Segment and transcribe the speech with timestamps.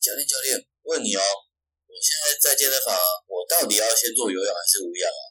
[0.00, 2.94] 教练教练，问你哦，我现在在健身房，
[3.26, 5.22] 我到底要先做有氧还是无氧啊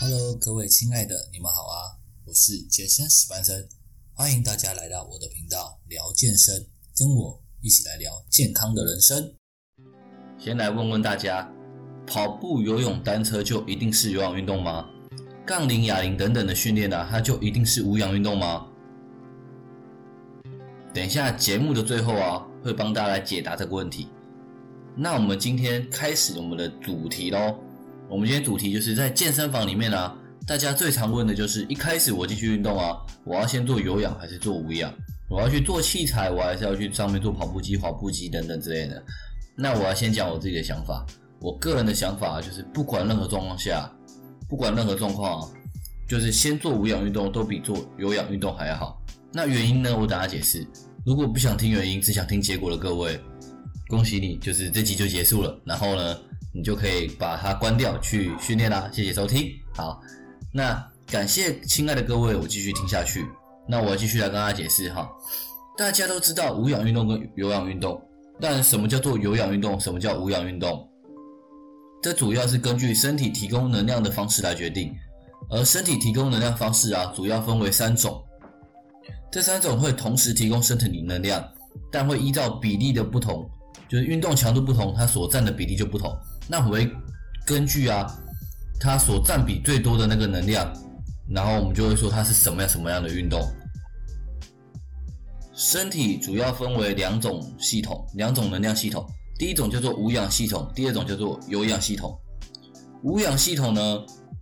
[0.00, 1.96] ？Hello，各位亲爱的，你们好啊！
[2.26, 3.68] 我是健身史班生，
[4.14, 9.36] 欢迎大家来到我的频道聊健身，跟我一起来聊健康的人生。
[10.38, 11.50] 先来问问大家，
[12.06, 14.90] 跑步、游泳、单车就一定是有氧运动吗？
[15.44, 18.64] 杠铃、哑铃等等的训练呢，它就一定是无氧运动吗？
[20.94, 24.08] 等一下节目的最后啊，会帮大家来解答这个问题。
[24.94, 27.56] 那我们今天开始我们的主题喽。
[28.08, 34.92] 我们今天主题就是在健身房里面啊，大家最常问的就是一开始我继续运动啊，我要先做有氧还是做无氧？
[35.28, 39.02] 我要去做器材，我还是要去上面做跑步机、滑步机等等之类的？
[39.56, 41.04] 那我要先讲我自己的想法。
[41.40, 43.90] 我个人的想法就是，不管任何状况下。
[44.52, 45.48] 不管任何状况啊，
[46.06, 49.02] 就是先做无氧运动都比做有氧运动还要好。
[49.32, 49.96] 那原因呢？
[49.98, 50.62] 我等下解释。
[51.06, 53.18] 如果不想听原因，只想听结果的各位，
[53.88, 55.58] 恭喜你，就是这集就结束了。
[55.64, 56.18] 然后呢，
[56.52, 58.90] 你就可以把它关掉去训练啦。
[58.92, 59.50] 谢谢收听。
[59.74, 59.98] 好，
[60.52, 63.24] 那感谢亲爱的各位，我继续听下去。
[63.66, 65.10] 那我继续来跟大家解释哈。
[65.78, 67.98] 大家都知道无氧运动跟有氧运动，
[68.38, 69.80] 但什么叫做有氧运动？
[69.80, 70.86] 什么叫无氧运动？
[72.02, 74.92] 这主要是根据身体提供能量的方式来决定，
[75.48, 78.20] 而身体提供能量方式啊，主要分为三种。
[79.30, 81.48] 这三种会同时提供身体能量，
[81.92, 83.48] 但会依照比例的不同，
[83.88, 86.12] 就是运动强度不同，它所占的比例就不同。
[86.48, 86.90] 那我会
[87.46, 88.04] 根据啊，
[88.80, 90.70] 它所占比最多的那个能量，
[91.30, 93.40] 然后我们就会说它是什么样什么样的运动。
[95.54, 99.08] 身体主要分为两种系统，两种能量系统。
[99.38, 102.16] 第一种叫做无氧系统，第二种叫做有氧系统。
[103.02, 103.98] 无氧系统呢，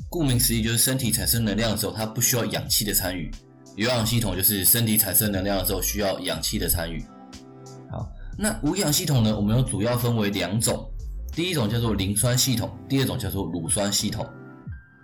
[0.08, 3.30] 顾名思义就是身体产生能量的时候，它不需要氧气的参与；
[3.76, 7.02] 有氧系统就是身体产生能量的时候需要氧气的参与。
[7.90, 8.06] 好，
[8.38, 10.86] 那无氧系统呢，我们又主要分为两种，
[11.32, 14.28] 第一种叫做磷酸系统，第二种叫做乳酸系统。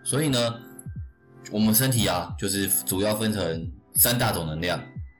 [0.04, 0.54] 所以呢，
[1.50, 4.78] 我们身体啊，就是主要分成三大种能量。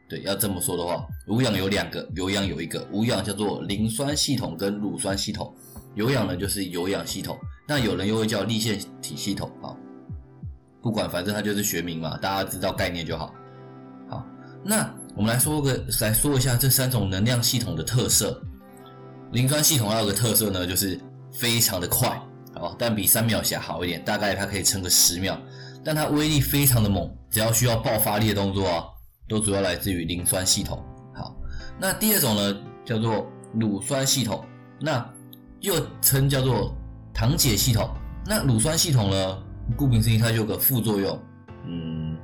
[0.09, 2.87] 对，要这么说的话，无氧有两个，有氧有一个。
[2.93, 5.53] 无氧叫做磷酸系统跟乳酸系统，
[5.95, 7.37] 有氧呢就是有氧系统。
[7.67, 9.75] 那有人又会叫立腺体系统啊，
[10.81, 13.35] 不管，反正它就是学名嘛，大家知道概念就好。
[14.09, 14.25] 好，
[14.65, 18.41] 那我们来说个，来说一下这三种能量系统的特色。
[19.33, 21.01] 磷酸系统还有个特色呢，就是
[21.33, 22.09] 非常的快，
[22.55, 25.37] 好，但比三秒侠好一点，大概它可以撑个十秒，
[25.85, 28.85] 但它威力非常的猛，只要需要爆发力的动作啊。
[29.29, 30.81] 都主要来自于磷酸系统。
[31.77, 34.45] 好，那第二种呢，叫做乳酸系统，
[34.81, 35.07] 那
[35.61, 36.75] 又称叫做
[37.13, 37.89] 糖解系统。
[38.27, 39.39] 那乳酸系统呢，
[39.77, 41.19] 顾名思义，它就有个副作用。
[41.67, 42.17] 嗯，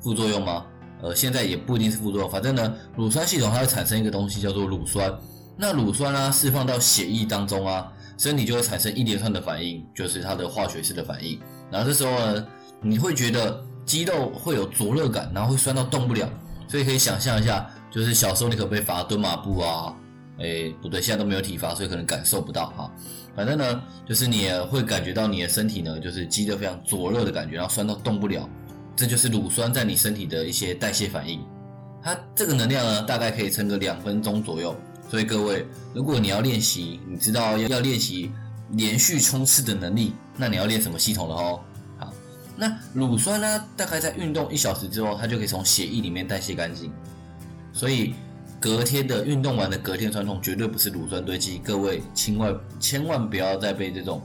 [0.00, 0.66] 副作用吗？
[1.00, 5.12] 呃，现在也不一定是副作用，反正呢，乳酸系统它会产生一个东西叫做乳酸。
[5.56, 11.40] 那乳酸呢，释放到血液当中啊，身体就会产生一连串的反应，就是它的化学式的反应。
[11.70, 12.46] 然后这时候呢，
[12.82, 13.64] 你会觉得。
[13.88, 16.28] 肌肉会有灼热感，然后会酸到动不了，
[16.68, 19.94] 所以可以想象一下，就是小时候你可被罚蹲马步啊，
[20.38, 22.90] 哎，不对，现在都没有体罚，所以可能感受不到哈。
[23.34, 28.48] 反正呢，就是你也会感觉到你的身体呢，就是肌肉非常灼热的感觉，然后酸到动不了，
[28.96, 31.40] 这就是乳酸在你身体的一些代谢反应。
[32.02, 34.74] 它这个能量呢，大概可以撑个两分钟左右。
[35.10, 38.30] 所以各位，如果你要练习，你知道要要练习
[38.72, 41.60] 连续冲刺的能力，那你要练什么系统了哦？
[41.98, 42.12] 好
[42.56, 43.64] 那乳酸呢？
[43.76, 46.92] 大概在运动一小时之后，它就可以从血液里面代谢干净。
[47.78, 48.12] 所以
[48.58, 51.58] 隔天的运动完的隔天酸痛，绝对不是乳酸堆积。
[51.58, 54.20] 各位千万千万不要再被这种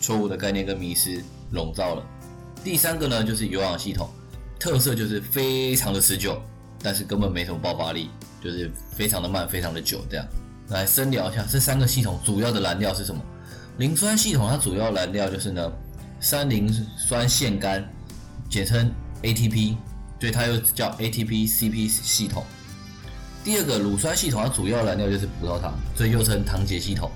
[0.00, 1.22] 错误的概念跟迷失
[1.52, 2.02] 笼罩了。
[2.64, 4.08] 第三个呢，就是有氧系统，
[4.58, 6.42] 特色就是非常的持久，
[6.82, 8.10] 但是根本没什么爆发力，
[8.42, 10.04] 就是非常的慢，非常的久。
[10.10, 10.26] 这样
[10.70, 13.22] 来深聊一下这三个系统主要的燃料是什么？
[13.78, 15.72] 磷酸系统它主要燃料就是呢。
[16.18, 17.84] 三磷酸腺苷，
[18.48, 18.90] 简称
[19.22, 19.76] ATP，
[20.18, 22.42] 所以它又叫 ATP-CP 系统。
[23.46, 27.08] 第二个乳酸系统，它主要燃料就是葡萄糖，所以又称糖解系统。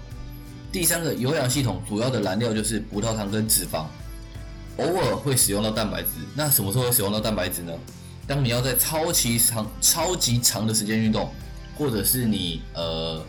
[0.71, 3.87] 第三个有氧系统，主要的燃料就是葡萄糖跟脂肪，
[4.77, 6.09] 偶尔会使用到蛋白质。
[6.37, 7.73] 那什么时候会使用到蛋白质呢？
[8.29, 11.29] 当你要在超级长、超级长的时间运动，
[11.77, 13.21] 或者是你呃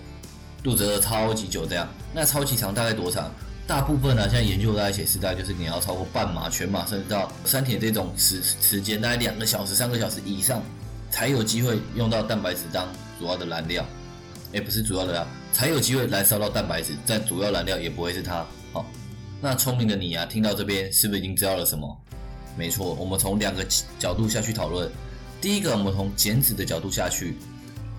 [0.62, 3.32] 肚子饿超级久这样，那超级长大概多长？
[3.66, 10.62] 大部分呢，现在研究大概显示，大概就是你要超过半马、全马，甚至到三铁这种时时间，大概两个小时、三个小时以上，
[11.12, 12.88] 才有机会用到蛋白质当
[13.20, 13.86] 主要的燃料。
[14.54, 18.46] 哎，不是主要的啦，才有机会燃烧到蛋白质，在主要燃料也不会是它。
[18.74, 18.86] 好，
[19.40, 21.98] 那聪明的你啊，听到这边是不是已经知道了什么？
[22.58, 23.66] 没错，我们从两个
[23.98, 24.92] 角度下去讨论。
[25.40, 27.38] 第一个，我们从减脂的角度下去，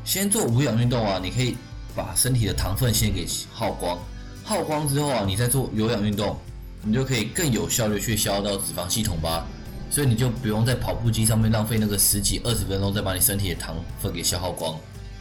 [0.05, 1.57] 先做无氧运动啊，你可以
[1.97, 3.99] 把身体的糖分先给耗光，
[4.45, 6.39] 耗光之后啊，你再做有氧运动，
[6.83, 9.47] 你就可以更有效率去消耗到脂肪系统吧。
[9.93, 14.75] 所以你就不用在跑步机上面浪费那个十几二十分钟，再把你身体的糖分给消耗光。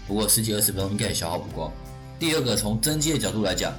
[0.08, 1.70] 不过十几二十分钟应该也消耗不光。
[2.18, 3.74] 第二个，从增肌的角度来讲，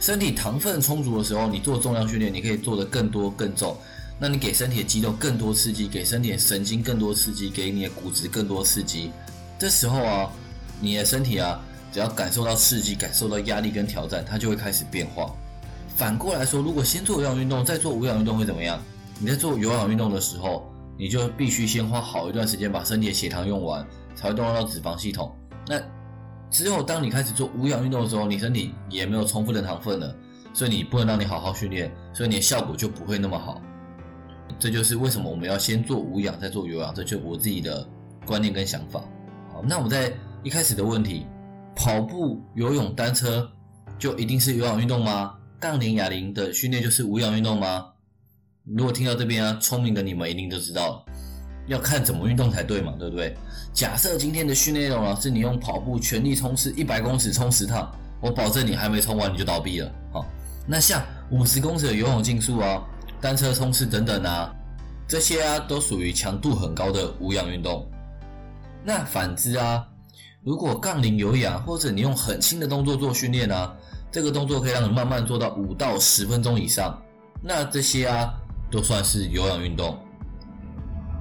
[0.00, 3.76] 身体糖分充足的时候，你做重量训练，你可以做得更多更重。
[4.18, 9.10] 那你给身体的肌肉更多刺激，给身体的神经更多刺激，给你的骨质更多刺激。
[9.58, 10.32] 这时候啊，
[10.80, 11.60] 你的身体啊，
[11.92, 15.30] 只要感受到刺激、感受到压力跟挑战，它就会开始变化。
[15.94, 18.82] 反过来说，如果先做有氧运动，再做无氧运动会怎么样？
[19.20, 23.84] 你在做有氧运动的时候，你就必须先花好一段时间把身体的血糖用完，
[24.14, 25.34] 才会动用到脂肪系统。
[25.66, 25.80] 那
[26.50, 30.14] 之后，当你开始做无氧运动的时候，你身体也没有充分的糖分了，
[30.54, 33.60] 所以你不能让你好好训练，所以你的效果就不会那么好。
[34.58, 37.86] 这就是为什么我们要先做无氧，再做有氧，这就我自己的
[38.24, 39.00] 观念跟想法。
[39.52, 40.12] 好，那我们在
[40.44, 41.26] 一开始的问题，
[41.74, 43.50] 跑步、游泳、单车
[43.98, 45.34] 就一定是有氧运动吗？
[45.60, 47.88] 杠铃、哑铃的训练就是无氧运动吗？
[48.76, 51.12] 如果听到这边啊，聪明的你们一定都知道了，
[51.66, 53.34] 要看怎么运动才对嘛，对不对？
[53.72, 59.90] 假设今天的训练内容啊，是你用跑步全力冲刺一百公尺冲十趟，我保证你还没冲完你就倒闭了。
[60.12, 60.26] 好，
[60.66, 62.82] 那像五十公尺的游泳竞速啊。
[63.20, 64.54] 单车冲刺等等啊，
[65.08, 67.84] 这些啊都属于强度很高的无氧运动。
[68.84, 69.84] 那反之啊，
[70.44, 73.74] 如果杠铃有氧或者你用很轻的动作做训练啊，
[74.12, 76.96] 这个动作可以让你慢慢做到五到十分钟以上，
[77.42, 78.32] 那这些啊
[78.70, 79.98] 都算是有氧运动。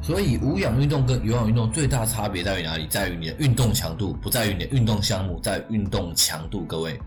[0.02, 2.88] 所以无氧运动跟有氧运动最大差别在于哪里？
[2.88, 6.64] 在于你的运动强度，不在于你的运动项目，在运动强度。
[6.66, 7.00] 各位，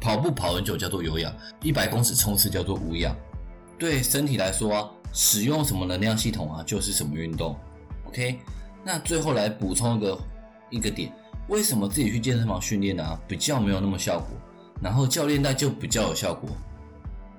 [0.00, 3.14] 跑步跑很久叫做有氧，一百公尺冲刺叫做无氧。
[3.78, 7.56] 对身体来说，使用什么能量系统啊，就是什么运动。
[8.06, 8.38] OK，
[8.84, 10.18] 那最后来补充一个
[10.70, 11.12] 一个点，
[11.48, 13.18] 为什么自己去健身房训练呢？
[13.26, 14.28] 比较没有那么效果，
[14.80, 16.48] 然后教练带就比较有效果。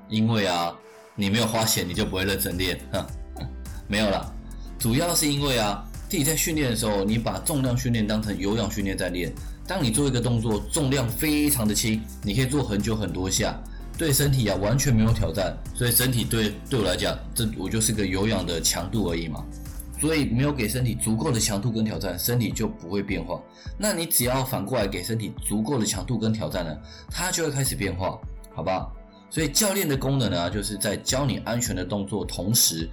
[0.09, 0.75] 因为啊，
[1.21, 2.75] 你没有花钱，你就不会认真练。
[2.91, 3.05] 哈，
[3.87, 4.33] 没有啦，
[4.79, 9.31] 主要是因为啊，自己在训练的时候，你把重量训练当成有氧训练在练。
[9.67, 13.55] 当你做一个动作，重量非常的轻，你可以做很久很多下。
[13.99, 19.45] 对身体啊完全没有挑战，所以身体对对我来讲，这我就是个有氧的强度而已嘛。
[19.99, 23.39] 所以没有给身体足够的强度跟挑战，身体就不会变化。
[23.77, 26.75] 那你只要反过来给身体足够的强度跟挑战呢，
[27.11, 28.19] 它就会开始变化，
[28.55, 28.91] 好吧？
[29.31, 32.87] 所以教练的功能呢，就是在教你安全的动作，同时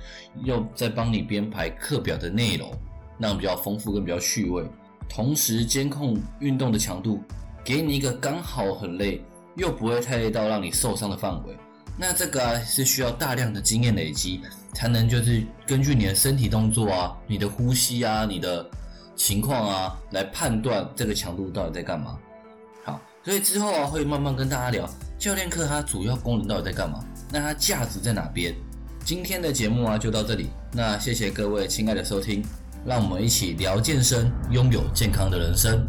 [0.44, 2.72] 又在帮你编排课表的内容，
[3.18, 4.64] 让比较丰富跟比较趣味，
[5.06, 7.20] 同时监控运动的强度，
[7.62, 9.22] 给你一个刚好很累。
[9.56, 11.56] 又不会太累到让你受伤的范围，
[11.98, 14.40] 那这个啊是需要大量的经验累积，
[14.72, 18.64] 才能就是根据你的身体动作啊、你的呼吸啊、你的
[19.16, 22.16] 情况啊来判断这个强度到底在干嘛。
[22.84, 24.88] 好，所以之后啊会慢慢跟大家聊
[25.18, 28.54] 教练课它主要功能到底在干嘛，那它价值在哪边？
[29.04, 32.40] 今天的节目啊就到这里，那谢谢各位亲爱的收听，
[32.86, 35.84] 让我们一起聊健身，拥有健康的人生。